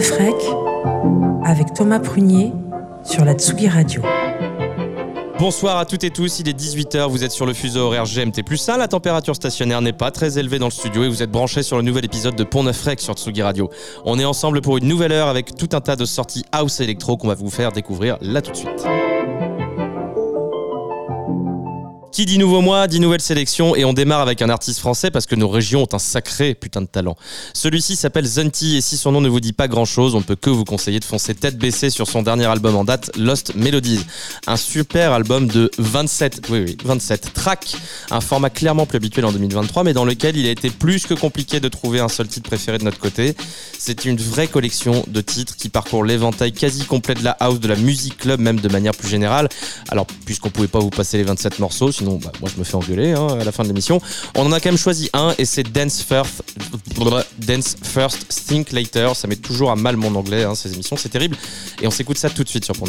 [0.00, 0.34] Neuf Rec
[1.44, 2.54] avec Thomas Prunier
[3.04, 4.00] sur la Tsugi Radio.
[5.38, 8.42] Bonsoir à toutes et tous, il est 18h, vous êtes sur le fuseau horaire GMT
[8.42, 11.30] plus 1, la température stationnaire n'est pas très élevée dans le studio et vous êtes
[11.30, 13.68] branchés sur le nouvel épisode de Pont Neuf sur Tsugi Radio.
[14.06, 17.18] On est ensemble pour une nouvelle heure avec tout un tas de sorties house électro
[17.18, 18.86] qu'on va vous faire découvrir là tout de suite.
[22.12, 25.26] Qui dit nouveau mois, dit nouvelle sélection et on démarre avec un artiste français parce
[25.26, 27.16] que nos régions ont un sacré putain de talent.
[27.54, 30.24] Celui-ci s'appelle Zunti et si son nom ne vous dit pas grand chose, on ne
[30.24, 33.54] peut que vous conseiller de foncer tête baissée sur son dernier album en date, Lost
[33.54, 34.04] Melodies.
[34.48, 37.76] Un super album de 27, oui oui, 27 tracks,
[38.10, 41.14] un format clairement plus habituel en 2023 mais dans lequel il a été plus que
[41.14, 43.36] compliqué de trouver un seul titre préféré de notre côté.
[43.78, 47.68] C'est une vraie collection de titres qui parcourt l'éventail quasi complet de la house, de
[47.68, 49.48] la musique club même de manière plus générale.
[49.90, 52.76] Alors puisqu'on pouvait pas vous passer les 27 morceaux, sinon bah, moi je me fais
[52.76, 54.00] engueuler hein, à la fin de l'émission.
[54.34, 56.42] On en a quand même choisi un et c'est Dance First,
[57.38, 59.14] Dance First, Think Later.
[59.14, 61.36] Ça met toujours à mal mon anglais, hein, ces émissions, c'est terrible.
[61.82, 62.86] Et on s'écoute ça tout de suite sur Pont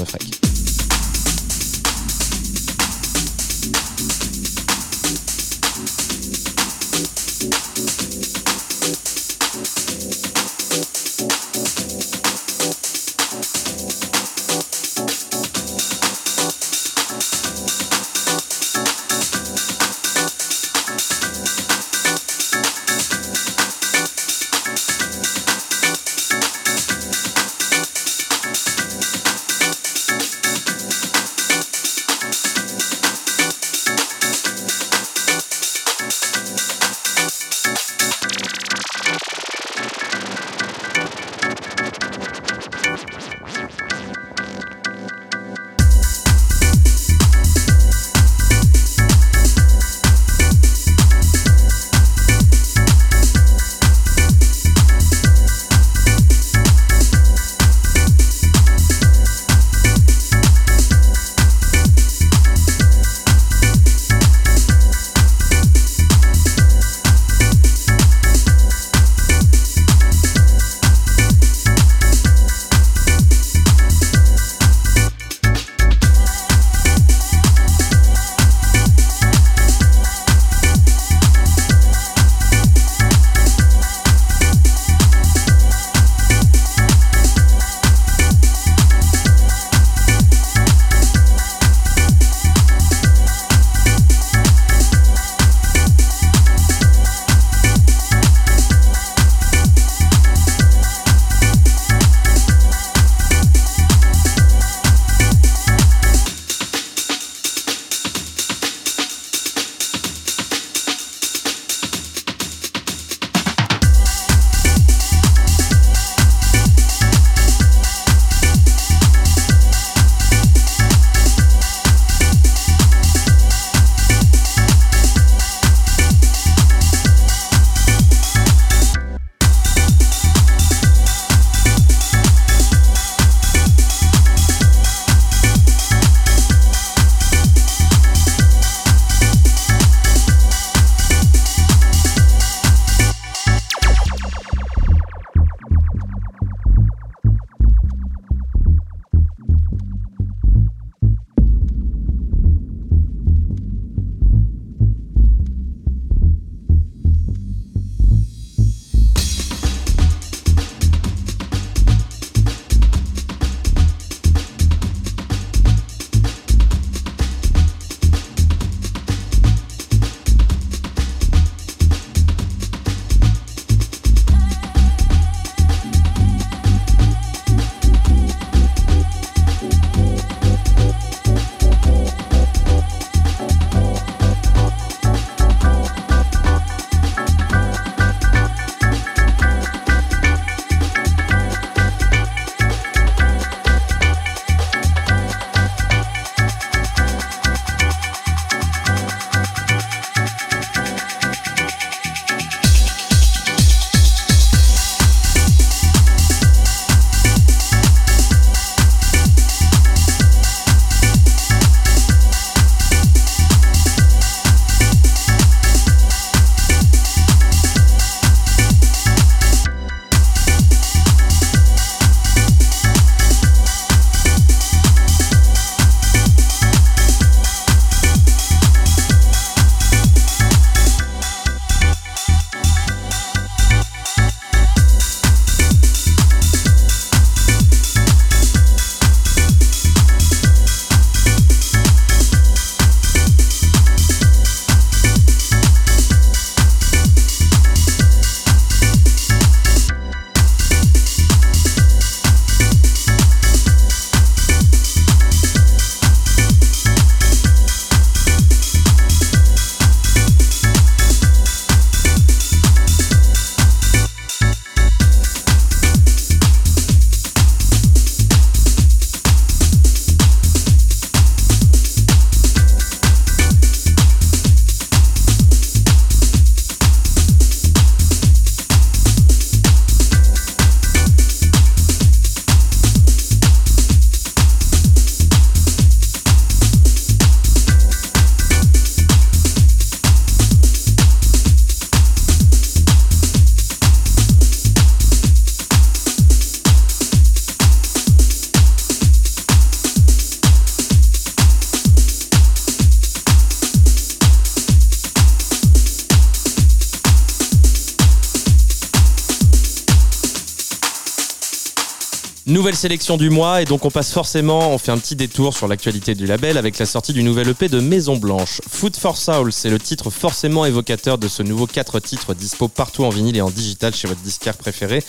[312.62, 315.68] Nouvelle sélection du mois et donc on passe forcément, on fait un petit détour sur
[315.68, 318.62] l'actualité du label avec la sortie du nouvel EP de Maison Blanche.
[318.70, 323.04] Food for Soul, c'est le titre forcément évocateur de ce nouveau 4 titres dispo partout
[323.04, 325.04] en vinyle et en digital chez votre disquaire préféré.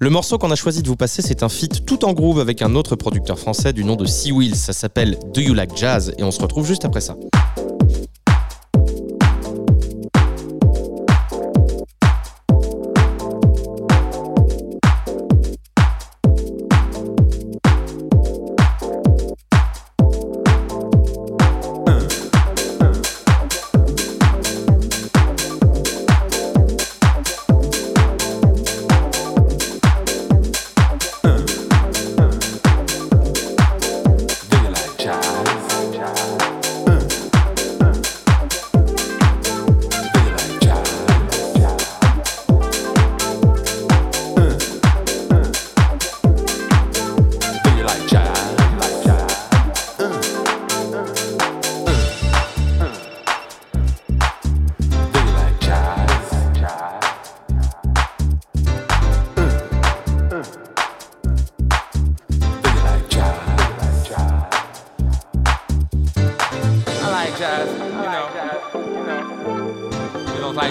[0.00, 2.62] Le morceau qu'on a choisi de vous passer, c'est un feat tout en groove avec
[2.62, 4.56] un autre producteur français du nom de Sea Wheels.
[4.56, 6.12] Ça s'appelle Do You Like Jazz?
[6.18, 7.14] Et on se retrouve juste après ça.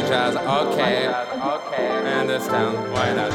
[0.02, 1.08] like jazz, okay.
[2.20, 3.32] Understand why not?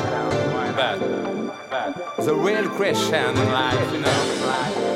[0.76, 4.91] But the real Christian, like you know.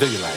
[0.00, 0.29] Do you like?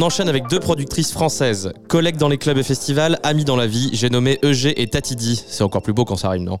[0.00, 3.66] On enchaîne avec deux productrices françaises, collègues dans les clubs et festivals, amis dans la
[3.66, 3.90] vie.
[3.92, 5.44] J'ai nommé EG et Tatidi.
[5.46, 6.58] C'est encore plus beau quand ça rime, non?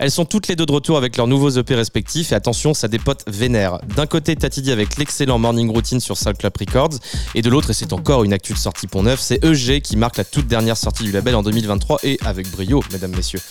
[0.00, 2.88] Elles sont toutes les deux de retour avec leurs nouveaux EP respectifs et attention, ça
[2.88, 3.80] dépote vénère.
[3.96, 6.94] D'un côté, Tatidi avec l'excellent Morning Routine sur Soul Club Records
[7.34, 9.98] et de l'autre, et c'est encore une actu de sortie Pont Neuf, c'est EG qui
[9.98, 13.42] marque la toute dernière sortie du label en 2023 et avec brio, mesdames, messieurs.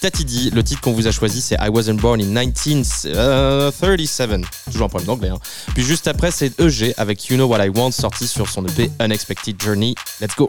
[0.00, 4.40] Tatidi, le titre qu'on vous a choisi, c'est I Wasn't Born in 1937.
[4.64, 5.28] Toujours un problème d'anglais.
[5.28, 5.38] Hein.
[5.74, 8.90] Puis juste après, c'est EG avec You Know What I Want sorti sur son EP
[8.98, 9.94] Unexpected Journey.
[10.22, 10.48] Let's go!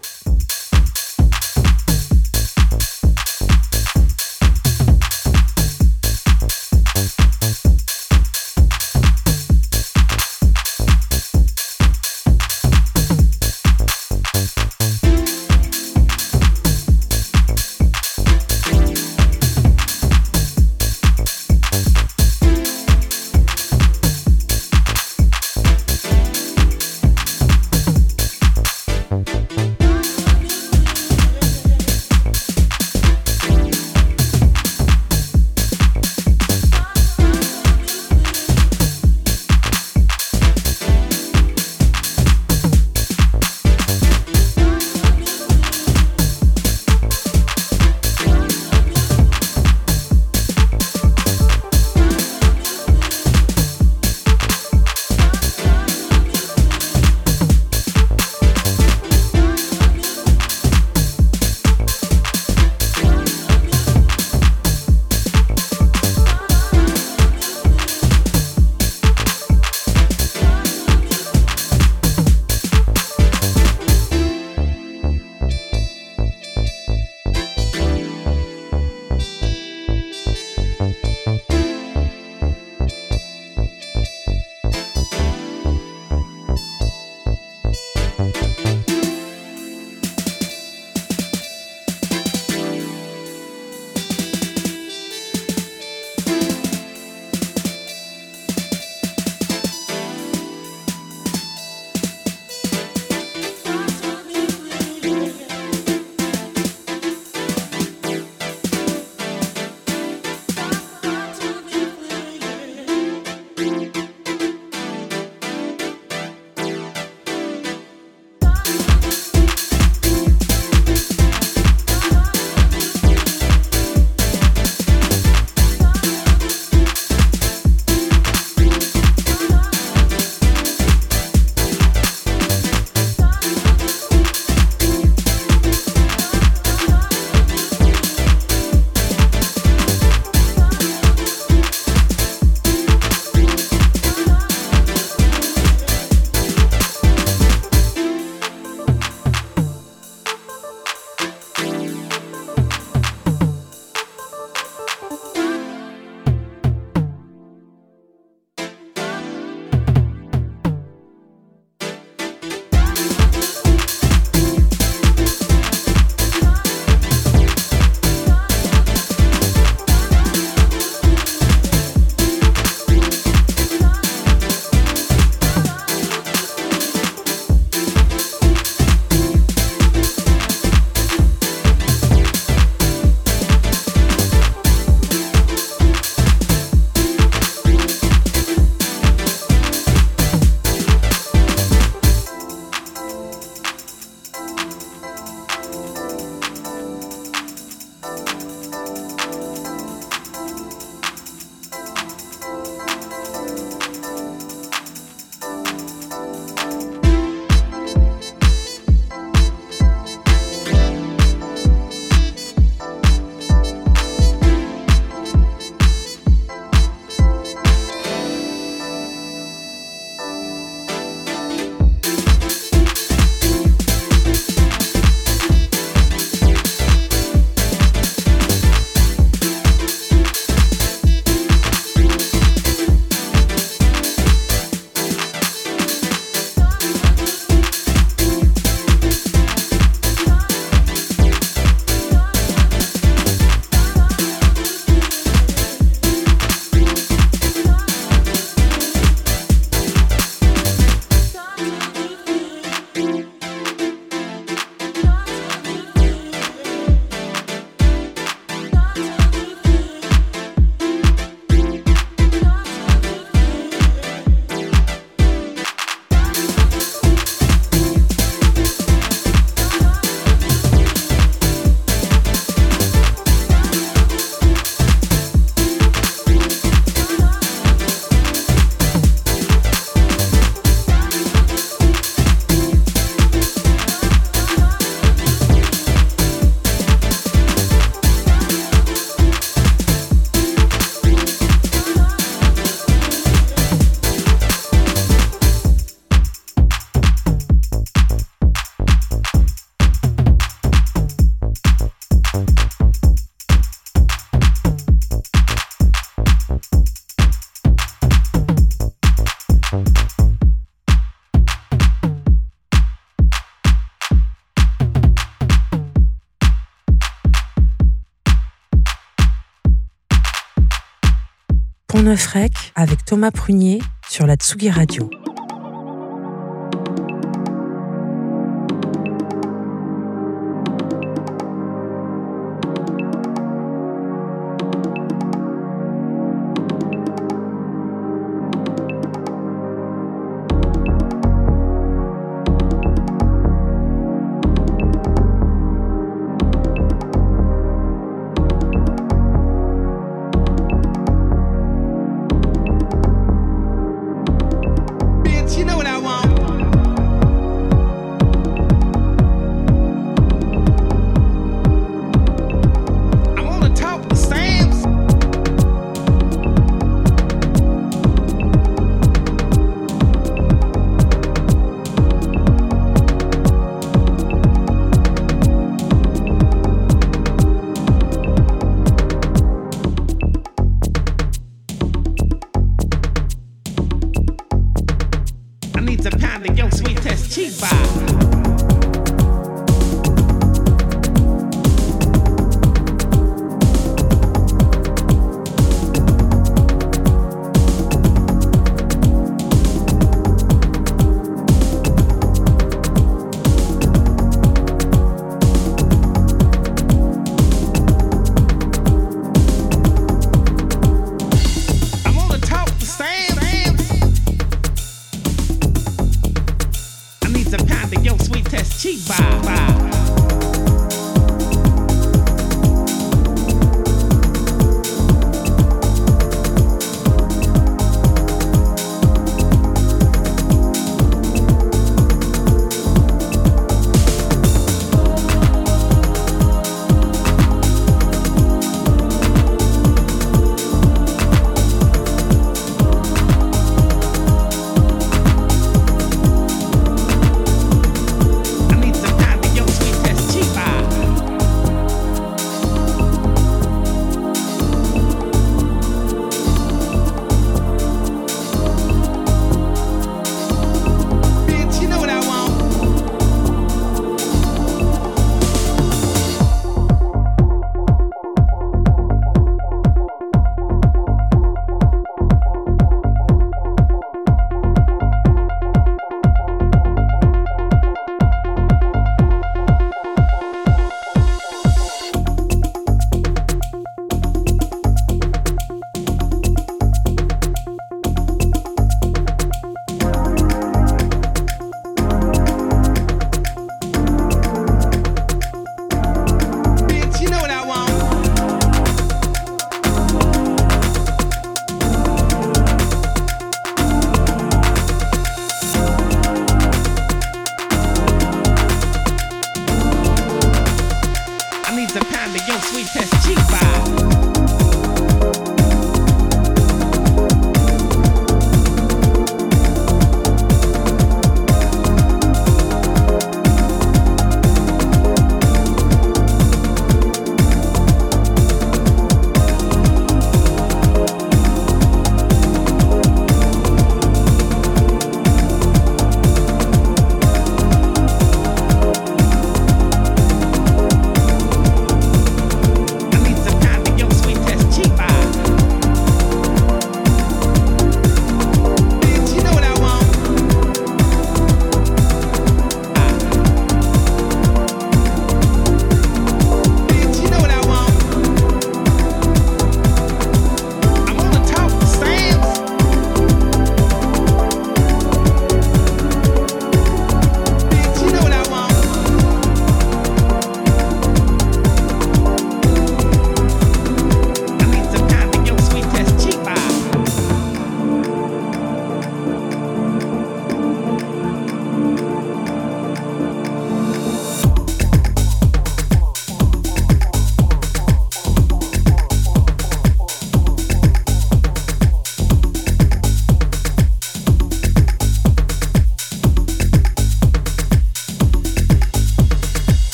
[322.09, 325.12] Neuf Rec avec Thomas Prunier sur la Tsugi Radio.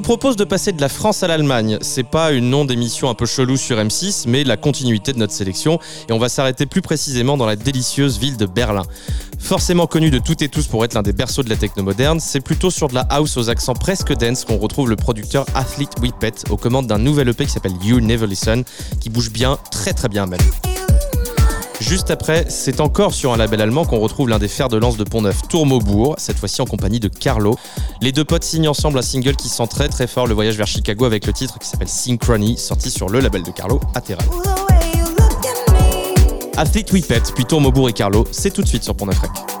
[0.00, 1.76] Vous propose de passer de la France à l'Allemagne.
[1.82, 5.34] C'est pas une nom d'émission un peu chelou sur M6, mais la continuité de notre
[5.34, 5.78] sélection.
[6.08, 8.84] Et on va s'arrêter plus précisément dans la délicieuse ville de Berlin.
[9.38, 12.18] Forcément connu de toutes et tous pour être l'un des berceaux de la techno moderne,
[12.18, 15.92] c'est plutôt sur de la house aux accents presque dance qu'on retrouve le producteur Athlete
[16.00, 18.64] Whippet aux commandes d'un nouvel EP qui s'appelle You Never Listen,
[19.00, 20.40] qui bouge bien, très très bien même.
[21.80, 24.98] Juste après, c'est encore sur un label allemand qu'on retrouve l'un des fers de lance
[24.98, 27.56] de Pont-Neuf, Tourmaubourg, cette fois-ci en compagnie de Carlo.
[28.02, 30.66] Les deux potes signent ensemble un single qui sent très très fort le voyage vers
[30.66, 34.26] Chicago avec le titre qui s'appelle Synchrony, sorti sur le label de Carlo, Ateral.
[36.56, 39.59] Athlete Whippet, puis Tourmaubourg et Carlo, c'est tout de suite sur Pont-Neuf Rec.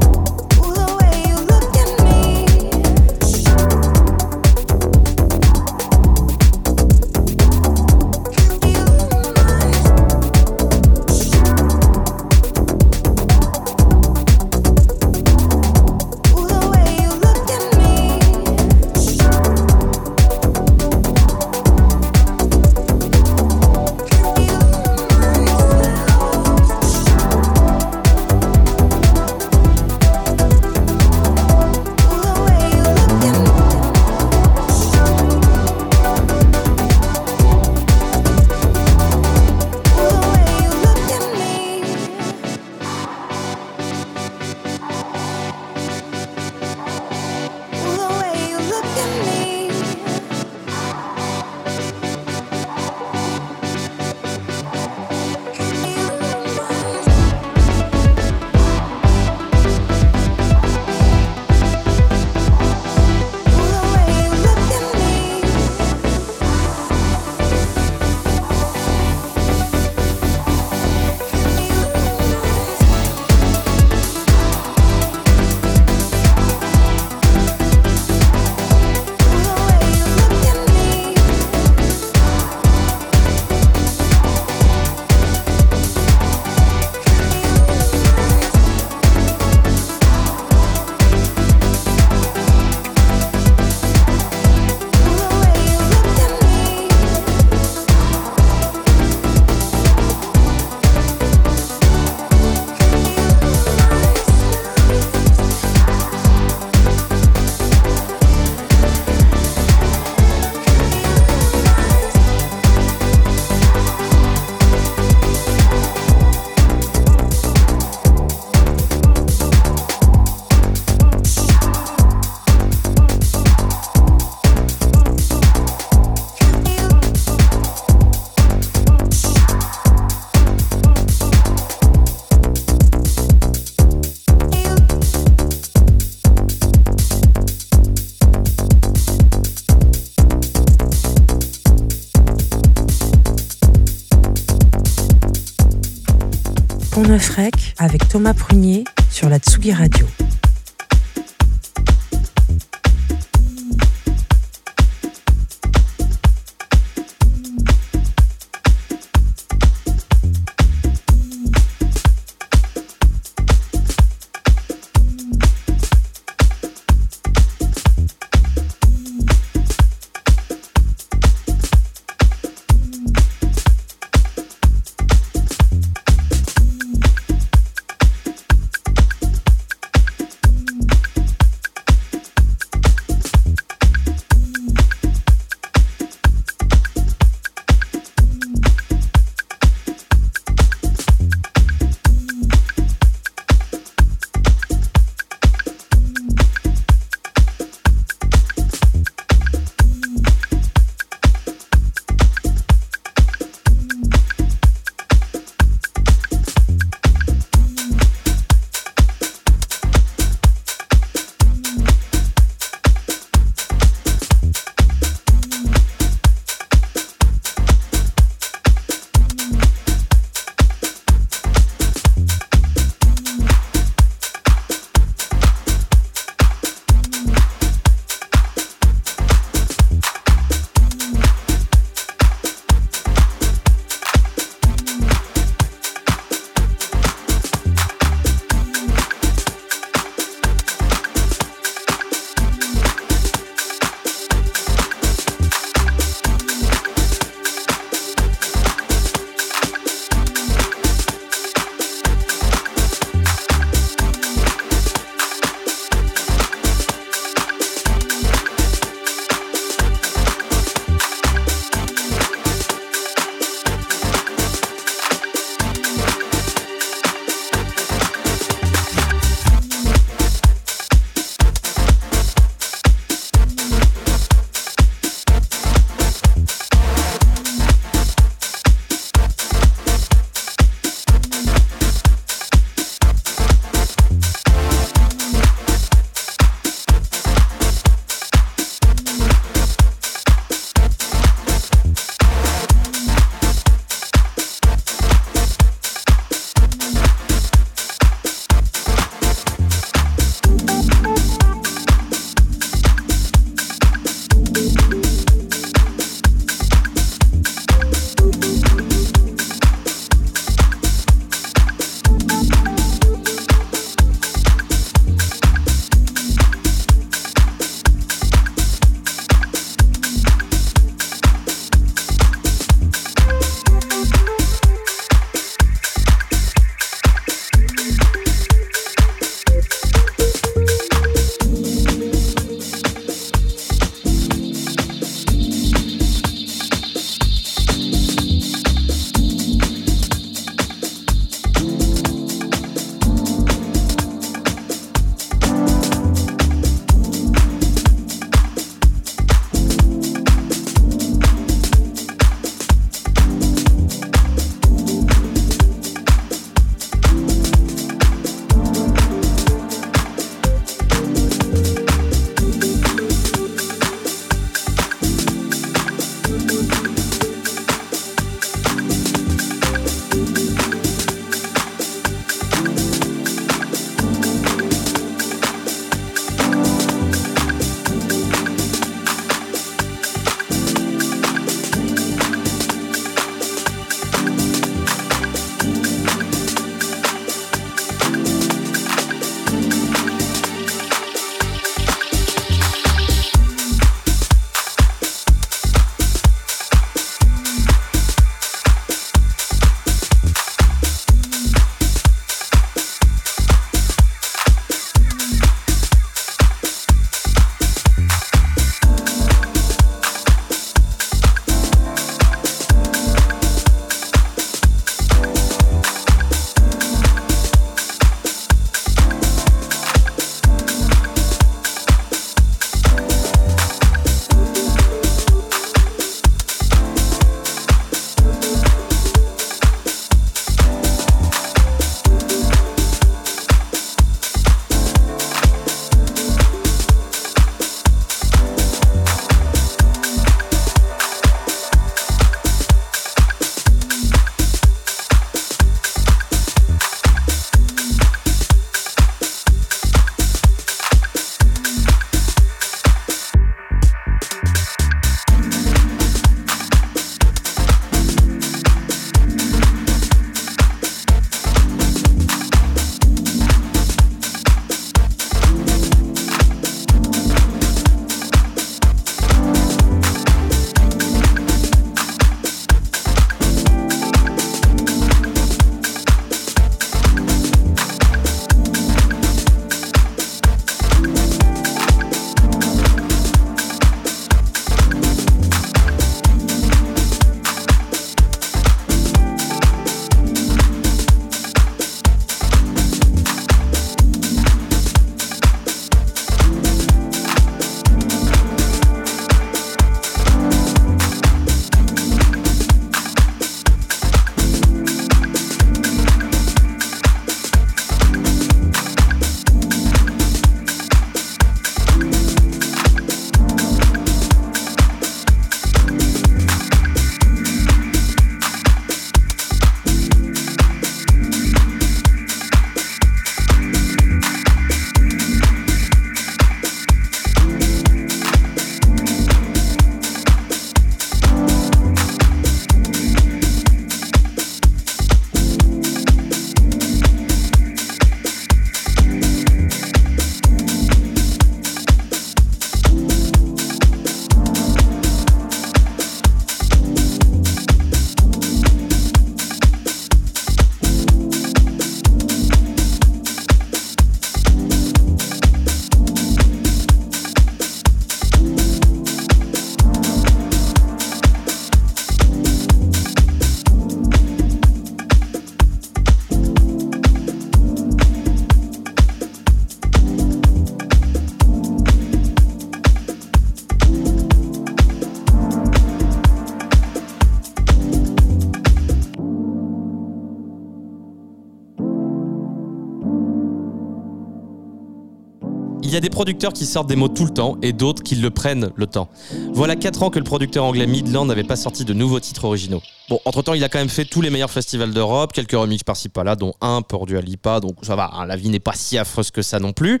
[585.96, 588.30] Y a des producteurs qui sortent des mots tout le temps et d'autres qui le
[588.30, 589.08] prennent le temps.
[589.52, 592.82] Voilà 4 ans que le producteur anglais Midland n'avait pas sorti de nouveaux titres originaux.
[593.08, 596.08] Bon, entre-temps, il a quand même fait tous les meilleurs festivals d'Europe, quelques remixes par-ci
[596.08, 598.98] par-là, dont un pour du Alipa, donc ça va, hein, la vie n'est pas si
[598.98, 600.00] affreuse que ça non plus.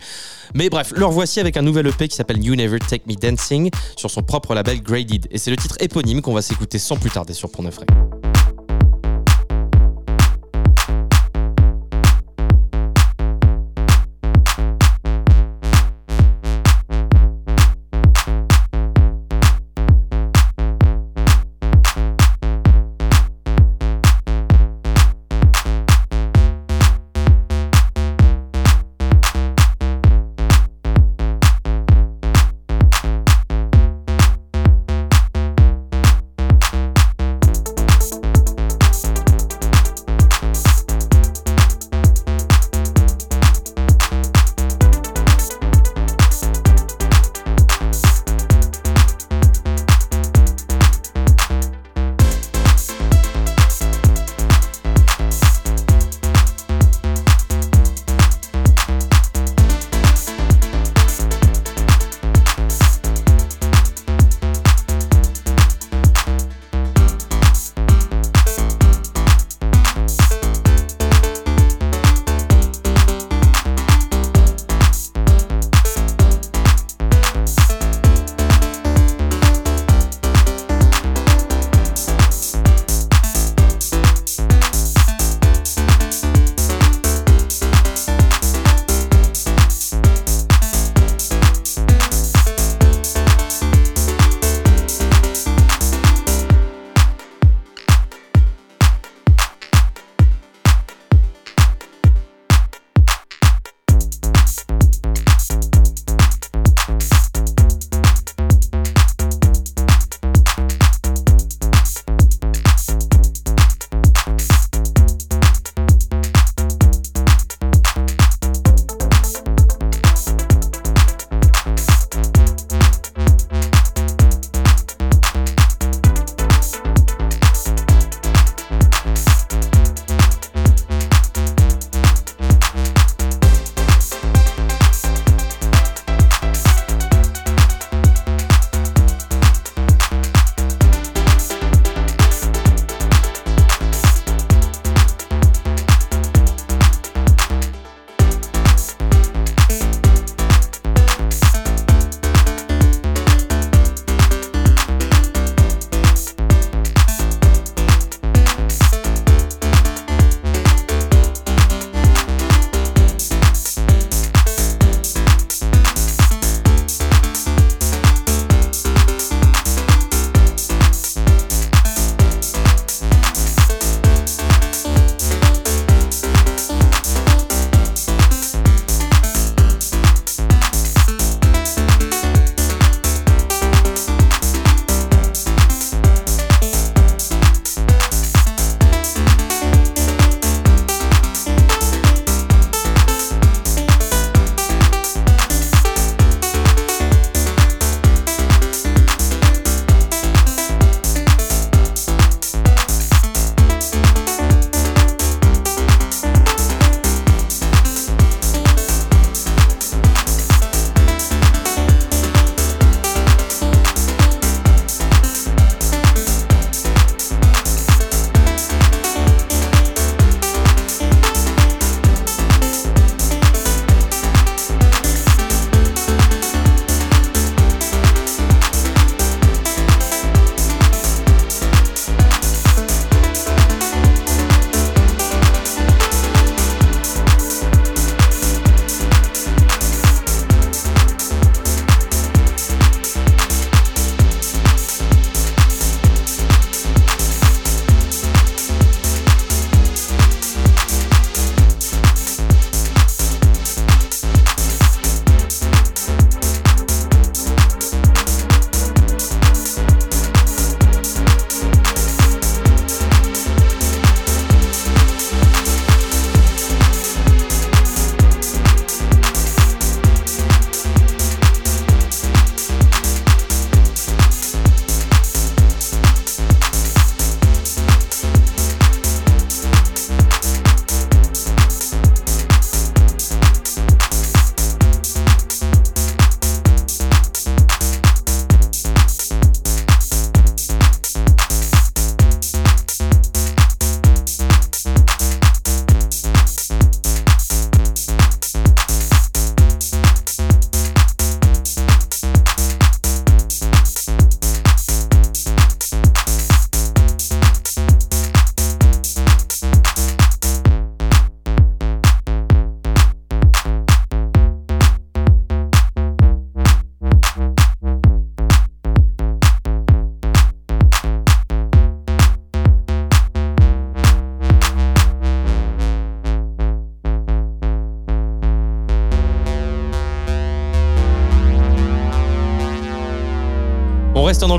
[0.54, 3.70] Mais bref, leur voici avec un nouvel EP qui s'appelle You Never Take Me Dancing
[3.96, 5.28] sur son propre label Graded.
[5.30, 7.78] Et c'est le titre éponyme qu'on va s'écouter sans plus tarder sur Pont Neuf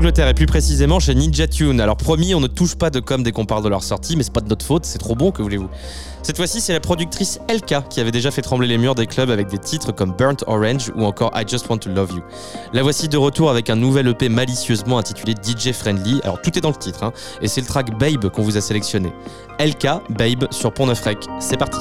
[0.08, 1.82] Et plus précisément chez Ninja Tune.
[1.82, 4.22] Alors promis, on ne touche pas de com dès qu'on parle de leur sortie, mais
[4.22, 5.68] c'est pas de notre faute, c'est trop bon, que voulez-vous?
[6.22, 9.30] Cette fois-ci, c'est la productrice LK qui avait déjà fait trembler les murs des clubs
[9.30, 12.22] avec des titres comme Burnt Orange ou encore I Just Want to Love You.
[12.72, 16.20] La voici de retour avec un nouvel EP malicieusement intitulé DJ Friendly.
[16.24, 18.62] Alors tout est dans le titre, hein, et c'est le track Babe qu'on vous a
[18.62, 19.12] sélectionné.
[19.60, 21.18] LK, Babe sur Pont Neuf Rec.
[21.38, 21.80] C'est parti.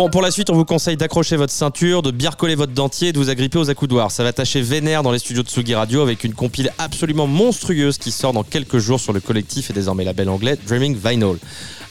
[0.00, 3.08] Bon, pour la suite, on vous conseille d'accrocher votre ceinture, de bien recoller votre dentier
[3.08, 4.10] et de vous agripper aux accoudoirs.
[4.10, 7.98] Ça va tâcher vénère dans les studios de Sugi Radio avec une compile absolument monstrueuse
[7.98, 11.36] qui sort dans quelques jours sur le collectif et désormais label anglais Dreaming Vinyl.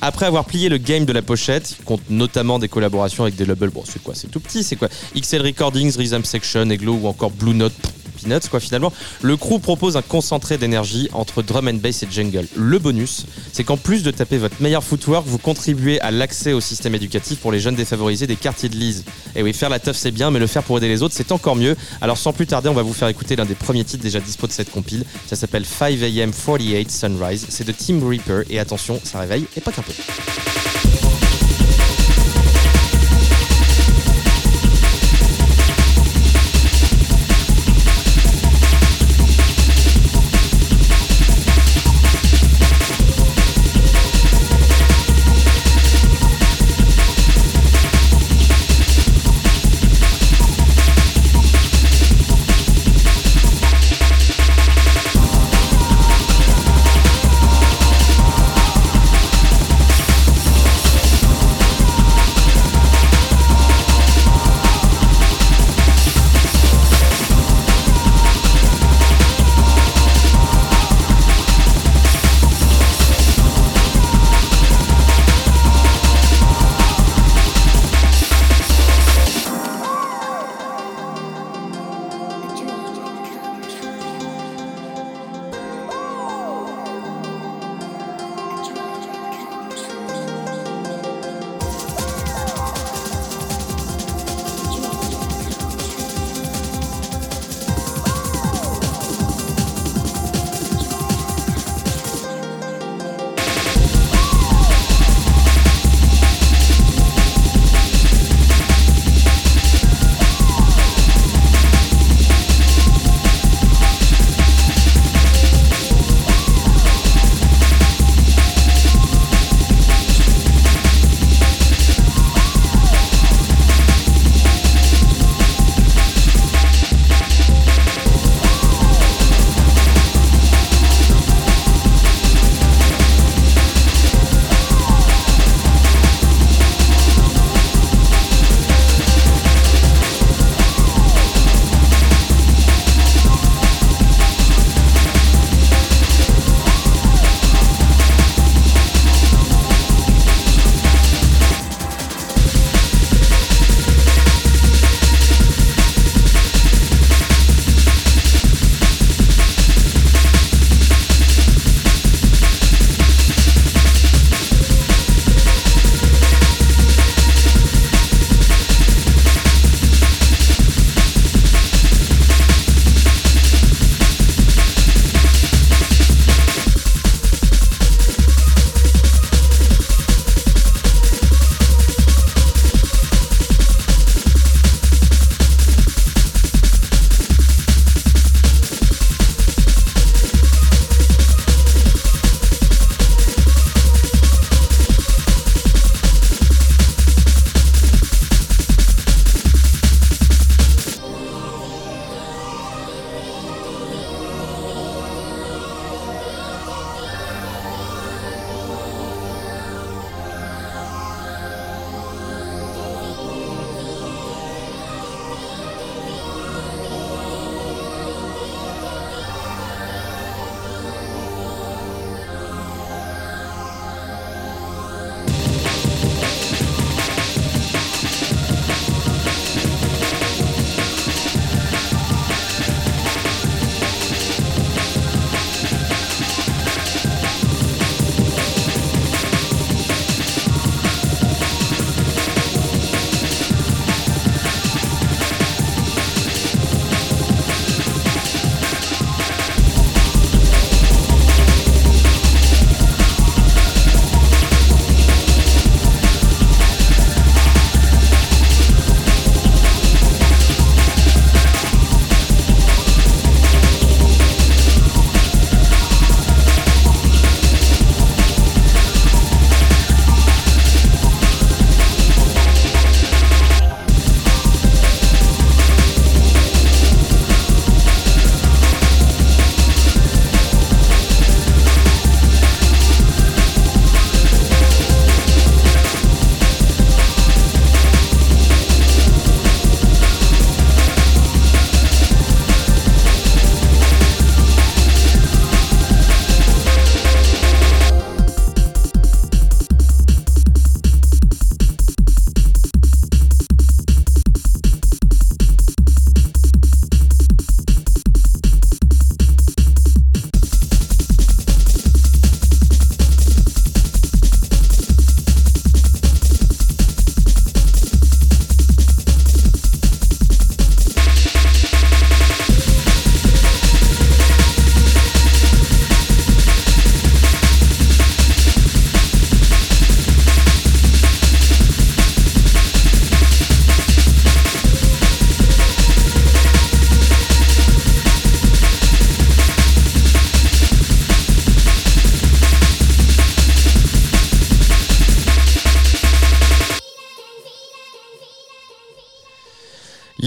[0.02, 3.46] Après avoir plié le game de la pochette, qui compte notamment des collaborations avec des
[3.46, 7.08] labels, bon, c'est quoi C'est tout petit, c'est quoi XL Recordings, Rhythm Section, Eglo ou
[7.08, 7.74] encore Blue Note
[8.22, 8.92] Peanuts, quoi, finalement.
[9.22, 12.48] Le crew propose un concentré d'énergie entre drum and bass et jungle.
[12.56, 16.62] Le bonus, c'est qu'en plus de taper votre meilleur footwork, vous contribuez à l'accès au
[16.62, 19.04] système éducatif pour les jeunes défavorisés des quartiers de Lise.
[19.36, 21.32] Et oui, faire la teuf c'est bien, mais le faire pour aider les autres c'est
[21.32, 21.76] encore mieux.
[22.02, 24.48] Alors sans plus tarder, on va vous faire écouter l'un des premiers titres déjà dispo
[24.48, 25.06] de cette compile.
[25.28, 27.46] Ça s'appelle 5am 48 Sunrise.
[27.50, 29.94] C'est de Team Reaper et attention, ça réveille et pas qu'un peu.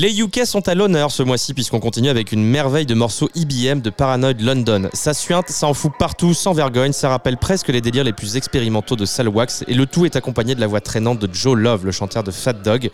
[0.02, 3.82] Les UK sont à l'honneur ce mois-ci puisqu'on continue avec une merveille de morceaux IBM
[3.82, 4.88] de Paranoid London.
[4.92, 8.36] Ça suinte, ça en fout partout, sans vergogne, ça rappelle presque les délires les plus
[8.36, 11.86] expérimentaux de Salwax et le tout est accompagné de la voix traînante de Joe Love,
[11.86, 12.90] le chanteur de Fat Dog.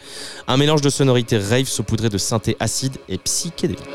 [0.49, 3.89] Un mélange de sonorités rave saupoudrées de synthé acide et psychédélique.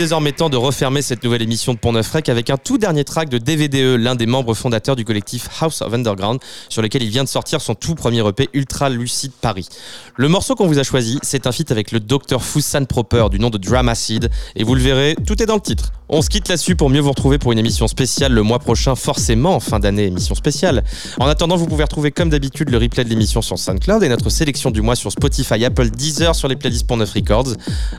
[0.00, 3.04] Désormais temps de refermer cette nouvelle émission de Pont Neuf Rec avec un tout dernier
[3.04, 6.40] track de DVDE, l'un des membres fondateurs du collectif House of Underground,
[6.70, 9.68] sur lequel il vient de sortir son tout premier EP Ultra Lucide Paris.
[10.16, 13.38] Le morceau qu'on vous a choisi, c'est un feat avec le Dr Foussan Proper du
[13.38, 15.92] nom de Dramacid, et vous le verrez, tout est dans le titre.
[16.08, 18.94] On se quitte là-dessus pour mieux vous retrouver pour une émission spéciale le mois prochain,
[18.94, 20.82] forcément en fin d'année, émission spéciale.
[21.18, 24.30] En attendant, vous pouvez retrouver comme d'habitude le replay de l'émission sur SoundCloud et notre
[24.30, 27.52] sélection du mois sur Spotify, Apple, Deezer, sur les playlists Pont Neuf Records.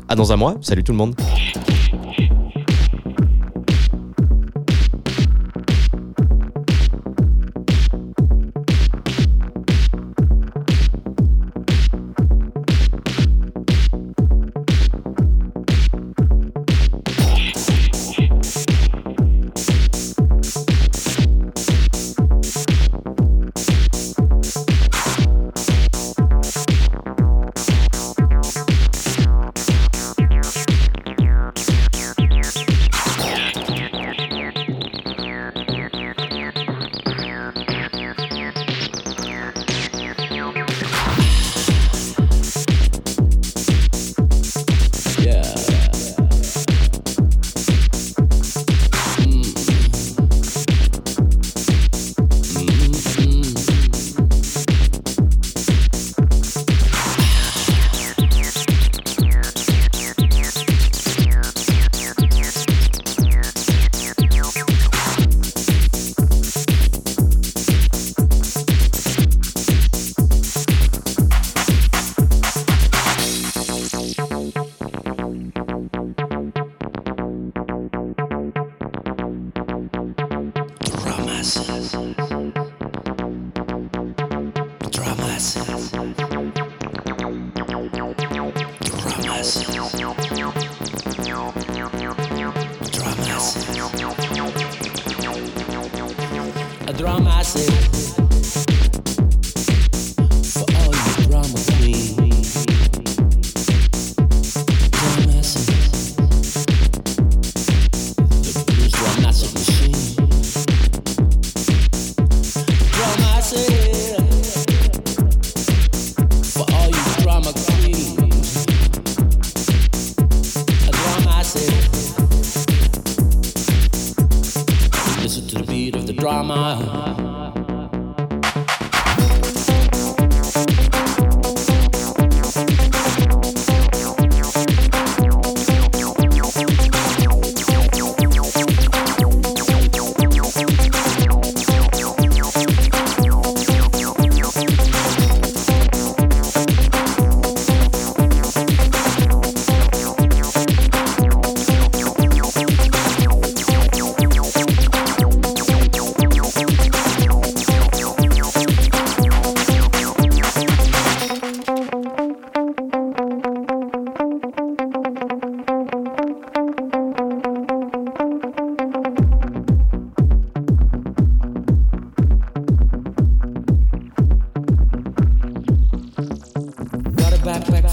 [0.10, 1.16] À dans un mois, salut tout le monde.
[1.92, 2.51] shake, shake.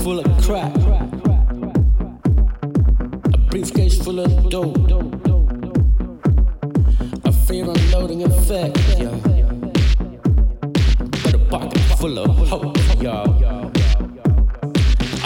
[0.09, 0.75] full of crap,
[3.35, 4.75] a briefcase full of dope,
[7.27, 9.11] a fair unloading effect, yo.
[11.23, 13.71] but a pocket full of hope, y'all.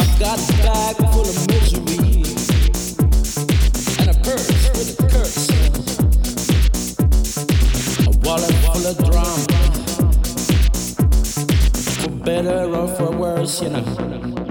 [0.01, 2.25] I've got a bag full of misery
[4.01, 5.47] and a purse with a curse,
[8.09, 9.53] a wallet full of drama
[12.25, 14.42] better or for worse, you know.